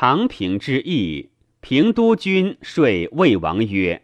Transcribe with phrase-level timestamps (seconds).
[0.00, 4.02] 长平之役，平都君说魏王曰：“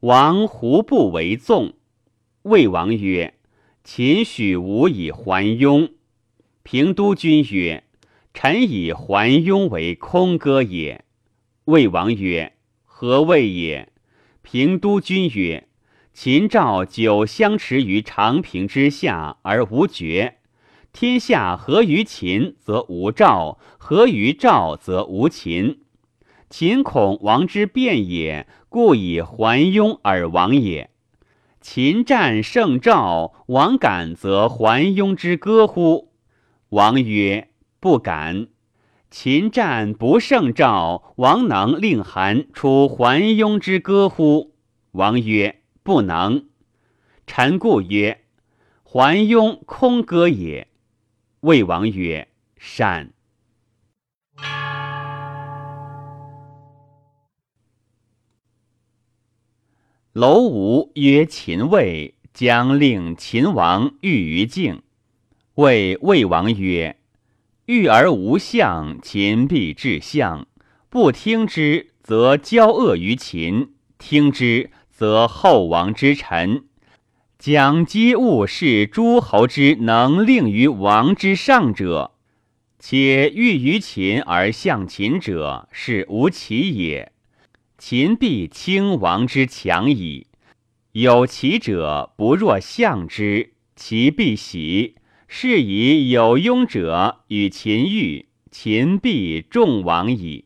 [0.00, 1.74] 王胡不为纵？”
[2.42, 3.34] 魏王曰
[3.84, 5.90] ：“秦许吾以还雍。”
[6.64, 7.84] 平都君曰
[8.34, 11.04] ：“臣以还雍为空歌也。”
[11.66, 13.92] 魏王曰：“何谓也？”
[14.42, 15.68] 平都君曰
[16.12, 20.38] ：“秦赵久相持于长平之下而无绝。”
[20.92, 25.80] 天下合于秦，则无赵；合于赵，则无秦。
[26.48, 30.90] 秦恐王之变也，故以还雍而亡也。
[31.60, 36.12] 秦战胜赵，王敢则还雍之歌乎？
[36.70, 38.48] 王曰：不敢。
[39.10, 44.54] 秦战不胜赵，王能令韩出还雍之歌乎？
[44.92, 46.46] 王曰：不能。
[47.26, 48.22] 臣故曰：
[48.82, 50.66] 还雍空歌也。
[51.40, 53.14] 魏王曰：“善。”
[60.12, 64.82] 楼吾曰：“秦魏将令秦王御于境。”
[65.56, 66.98] 谓魏王曰
[67.64, 70.46] ：“欲而无相，秦必至相。
[70.90, 76.66] 不听之，则交恶于秦；听之，则后王之臣。”
[77.40, 82.12] 将皆物是诸侯之能令于王之上者，
[82.78, 87.12] 且欲于秦而向秦者，是无其也。
[87.78, 90.26] 秦必轻王之强矣。
[90.92, 94.96] 有其者，不若相之，其必喜。
[95.26, 100.44] 是以有庸者与秦遇，秦必众王矣。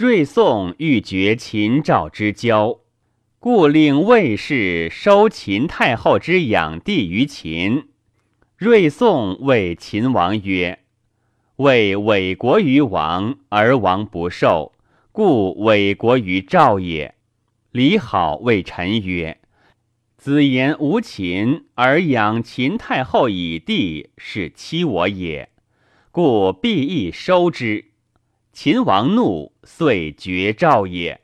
[0.00, 2.80] 睿宋欲绝秦赵之交，
[3.38, 7.88] 故令魏氏收秦太后之养弟于秦。
[8.56, 10.78] 睿宋谓秦王曰
[11.56, 14.72] ：“魏委国于王，而王不受，
[15.12, 17.14] 故委国于赵也。”
[17.70, 19.36] 李好谓臣曰
[20.16, 25.50] ：“子言无秦而养秦太后以弟，是欺我也，
[26.10, 27.84] 故必亦收之。”
[28.52, 31.20] 秦王怒，遂绝赵也。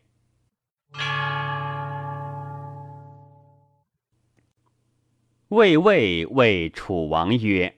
[5.48, 7.76] 魏魏谓楚王曰：“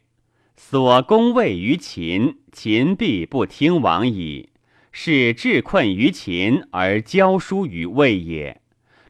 [0.55, 4.51] 所攻魏于秦，秦必不听王矣。
[4.93, 8.61] 是至困于秦而交疏于魏也。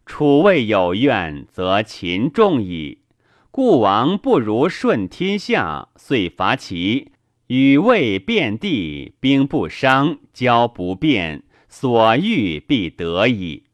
[0.07, 3.03] 楚魏有怨，则秦众矣。
[3.51, 7.13] 故王不如顺天下，遂伐齐。”
[7.49, 13.65] 与魏遍地，兵不伤，交不变，所欲必得矣。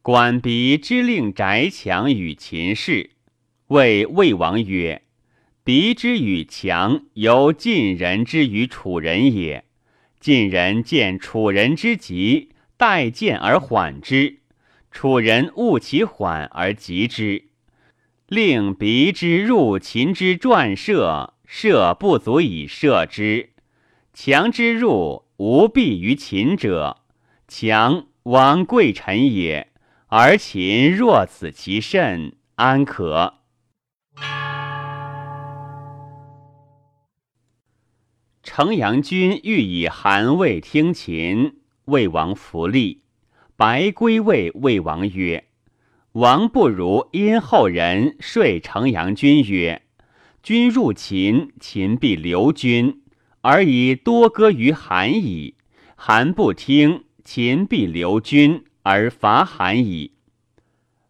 [0.00, 3.10] 管鼻之令翟强与秦氏，
[3.66, 5.02] 谓魏王曰
[5.64, 9.64] ：“鼻之与强，由晋人之与楚人也。
[10.20, 14.36] 晋人见楚人之急，待见而缓之；
[14.92, 17.46] 楚人恶其缓而急之。”
[18.32, 23.50] 令鼻之入秦之转射，射不足以射之；
[24.14, 27.02] 强之入，无避于秦者。
[27.46, 29.68] 强王贵臣也，
[30.06, 33.34] 而秦若此其甚，安可？
[38.42, 43.02] 城阳君欲以韩魏听秦，魏王弗立，
[43.58, 45.44] 白归魏魏王曰。
[46.12, 49.80] 王不如殷后人说城阳君曰
[50.42, 53.00] ：“君入秦，秦必留君，
[53.40, 55.54] 而以多歌于韩矣。
[55.96, 60.12] 韩不听，秦必留君而伐韩矣。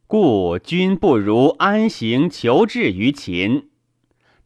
[0.06, 3.70] 故君不如安行求治于秦。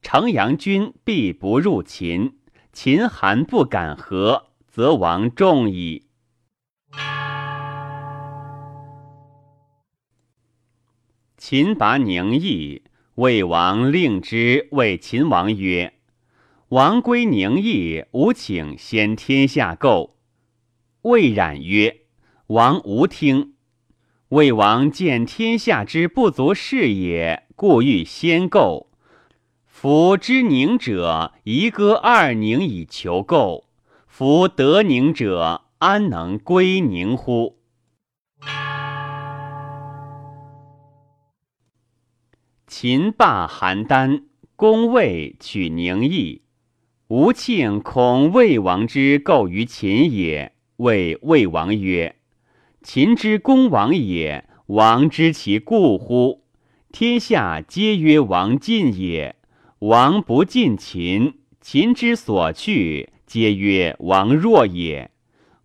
[0.01, 2.39] 城阳君必不入秦，
[2.73, 6.05] 秦韩不敢和，则王众矣。”
[11.49, 12.83] 秦拔宁邑，
[13.15, 15.93] 魏王令之谓秦王曰
[16.71, 20.17] ：“王归宁邑，吾请先天下构。”
[21.03, 21.99] 魏冉曰
[22.49, 23.53] ：“王无听。”
[24.31, 28.91] 魏王见天下之不足事也，故欲先构。
[29.69, 33.69] 夫知宁者，宜割二宁以求构；
[34.09, 37.56] 夫得宁者，安能归宁乎？
[42.69, 44.25] 秦霸邯郸，
[44.57, 46.43] 攻魏，取宁邑。
[47.07, 52.17] 吴庆恐魏王之构于秦也，谓魏王曰
[52.83, 56.43] ：“秦之攻王也，王知其故乎？
[56.91, 59.37] 天下皆曰王进也。
[59.79, 65.13] 王不进秦，秦之所去，皆曰王弱也。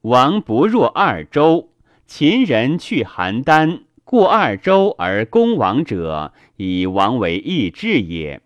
[0.02, 1.72] 王不弱二周，
[2.06, 8.42] 秦人去邯郸，故二周而攻王者，以王为义志也。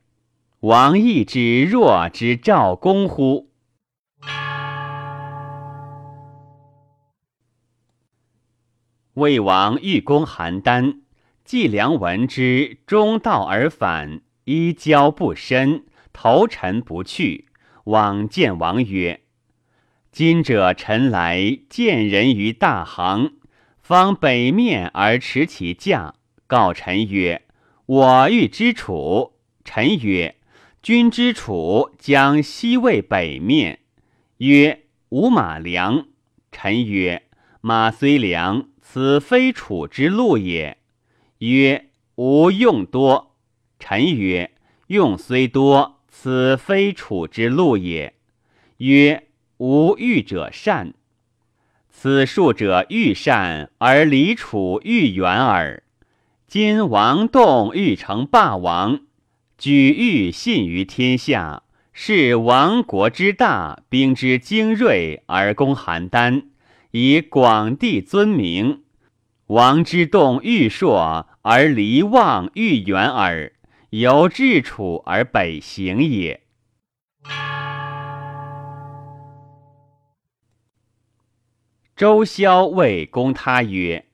[0.59, 3.49] 王义之弱之赵公乎？
[9.13, 10.99] 魏王欲攻邯郸，
[11.43, 17.47] 季梁闻之，中道而返，衣交不深，投臣不去。
[17.85, 19.21] 往见王曰
[20.11, 23.33] ：“今者臣来见人于大行，
[23.85, 26.15] 方北面而持其驾，
[26.47, 27.43] 告臣曰
[27.85, 29.33] ：‘我欲之楚。’
[29.63, 30.37] 臣曰
[30.81, 33.81] ：‘君之楚将西魏北面。’
[34.41, 36.07] 曰：‘吾马良。’
[36.51, 37.27] 臣曰
[37.61, 40.79] ：‘马虽良。’此非楚之路也。
[41.37, 43.35] 曰：吾用多。
[43.77, 44.49] 臣曰：
[44.87, 48.15] 用虽多，此非楚之路也。
[48.77, 49.27] 曰：
[49.57, 50.95] 吾欲者善。
[51.97, 55.81] 此术者欲善而离楚欲远耳。
[56.45, 58.99] 今王栋欲成霸王，
[59.57, 61.63] 举欲信于天下，
[61.93, 66.43] 是亡国之大，兵之精锐而攻邯郸，
[66.91, 68.83] 以广地尊名。
[69.47, 73.53] 王之动欲硕而离望欲远耳，
[73.91, 76.41] 由至楚而北行也。
[81.95, 84.07] 周萧谓公他曰：“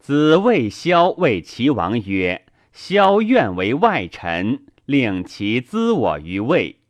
[0.00, 2.44] 子魏萧谓齐王曰
[2.74, 6.80] ：‘萧愿为外臣，令其资我于魏。’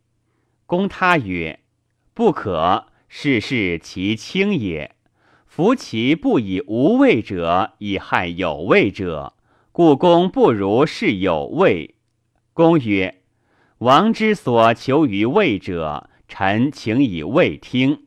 [0.65, 1.59] 公他曰
[2.15, 4.95] ：‘不可，事事其轻也。’”
[5.45, 9.33] 夫其不以无畏者，以害有畏者，
[9.71, 11.93] 故公不如是有畏。
[12.51, 13.21] 公曰
[13.77, 18.04] ：“王之所求于魏者，臣请以魏听，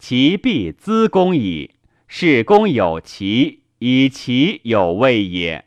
[0.00, 1.76] 其必资公矣。
[2.08, 5.66] 是公有其，以其有位也。”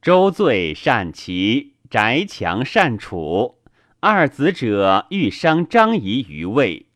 [0.00, 3.58] 周罪善齐，翟强善楚。
[4.00, 6.86] 二子者欲伤张仪于魏，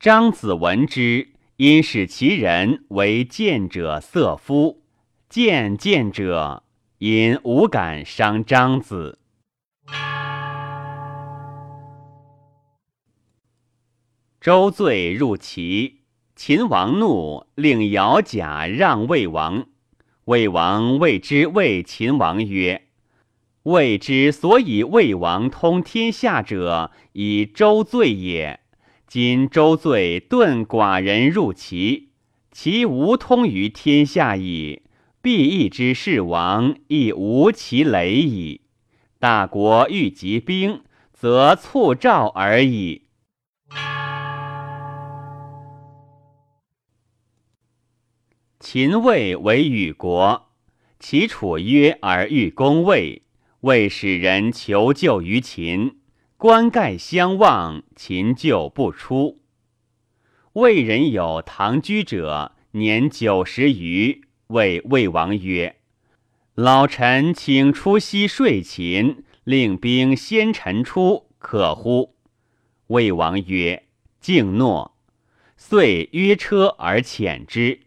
[0.00, 4.82] 张子闻之，因使其人为见者色夫。
[5.28, 6.64] 见见者
[6.98, 9.19] 因无敢伤张子。
[14.40, 15.96] 周罪入齐，
[16.34, 19.66] 秦王怒，令姚贾让魏王。
[20.24, 22.86] 魏王谓之谓秦王曰。
[23.64, 28.60] 魏之所以魏王通天下者，以周罪也。
[29.06, 32.08] 今周罪遁寡人入齐，
[32.50, 34.84] 其无通于天下矣。
[35.20, 38.62] 必义之事王，亦无其累矣。
[39.18, 40.80] 大国欲集兵，
[41.12, 43.02] 则促赵而已。
[48.60, 50.50] 秦魏为与国，
[50.98, 53.22] 齐楚约而欲攻魏。
[53.60, 55.98] 为使人求救于秦，
[56.36, 59.40] 关盖相望，秦救不出。
[60.52, 65.76] 魏人有唐居者，年九十余，谓魏王曰
[66.54, 72.14] ：“老臣请出西睡秦，令兵先臣出，可乎？”
[72.88, 73.84] 魏王曰
[74.20, 74.98] ：“敬诺。”
[75.56, 77.80] 遂约车而遣之。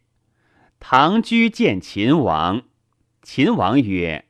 [0.85, 2.63] 唐居见秦王，
[3.21, 4.25] 秦王曰。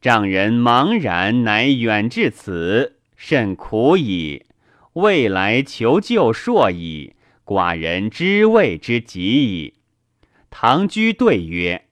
[0.00, 4.46] 丈人茫然，乃远至此，甚苦矣。
[4.94, 7.14] 未来求救硕矣，
[7.44, 9.74] 寡人知谓之急矣。
[10.50, 11.86] 唐居对曰：“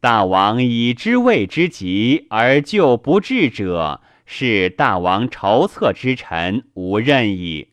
[0.00, 7.70] 大王以知谓之急而救不至者，是大王筹策之臣无任矣。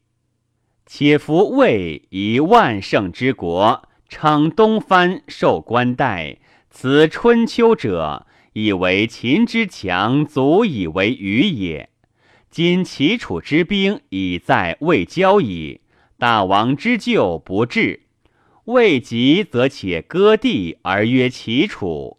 [0.88, 6.40] 且夫魏以万乘之国，称东藩，受官带，
[6.70, 11.90] 此春秋者。”以为秦之强，足以为虞也。
[12.50, 15.82] 今齐楚之兵已在未交矣，
[16.18, 18.02] 大王之救不至，
[18.66, 22.18] 未及则且割地而曰齐楚。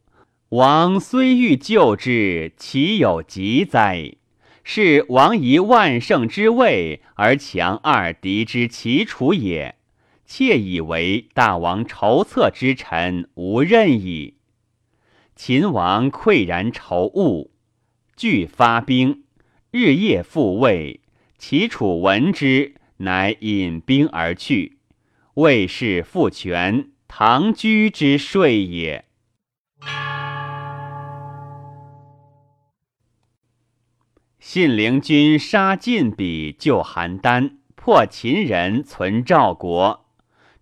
[0.50, 4.14] 王虽欲救之，其有急哉？
[4.62, 9.74] 是王以万乘之位而强二敌之齐楚也。
[10.32, 14.36] 妾以为大王筹策之臣无任矣。
[15.34, 17.50] 秦王愧然愁恶，
[18.14, 19.24] 惧发兵，
[19.72, 21.00] 日夜复魏。
[21.36, 24.78] 齐楚闻之，乃引兵而去。
[25.34, 29.06] 魏氏复权，唐居之税也。
[34.38, 40.06] 信陵君杀晋鄙，救邯郸，破秦人，存赵国。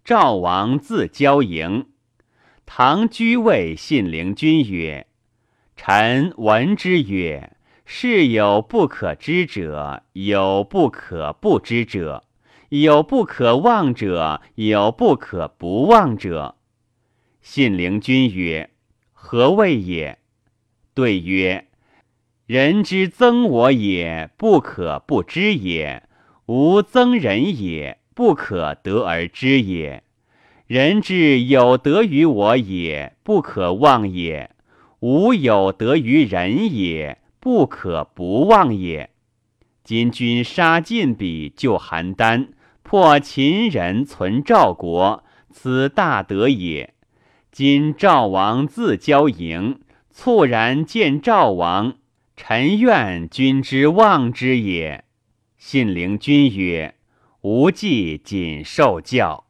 [0.08, 1.88] 赵王自交营。
[2.64, 5.06] 唐居谓信陵君曰
[5.76, 7.52] ：“臣闻之曰，
[7.84, 12.24] 事有不可知者，有不可不知者。”
[12.70, 16.56] 有不可忘者，有不可不忘者。
[17.42, 18.70] 信陵君曰
[19.12, 20.18] ：“何谓也？”
[20.94, 21.68] 对曰
[22.48, 26.04] ：“人之增我也，不可不知也；
[26.46, 30.02] 吾增人也，不可得而知也。
[30.66, 34.50] 人之有德于我也，不可忘也；
[34.98, 39.10] 吾有德于人也，不可不忘也。
[39.84, 42.48] 今君杀晋鄙，救邯郸。”
[42.82, 45.22] 破秦人，存赵国，
[45.52, 46.94] 此大德也。
[47.52, 49.78] 今赵王自交营，
[50.10, 51.94] 猝然见赵王，
[52.34, 55.04] 臣愿君之望之也。
[55.56, 56.96] 信陵君曰
[57.50, 59.44] ：“无忌谨受教。”